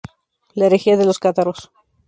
La 0.55 0.65
herejía 0.65 0.97
de 0.97 1.05
los 1.05 1.19
cátaros. 1.19 1.71